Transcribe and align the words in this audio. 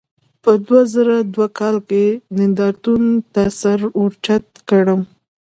په 0.43 0.51
دوه 0.65 0.81
زره 0.93 1.15
دوه 1.33 1.47
کال 1.59 1.75
کې 1.89 2.03
نندارتون 2.37 3.03
ته 3.33 3.43
سر 3.59 3.79
ورجوت 4.01 4.45
کړم. 4.69 5.01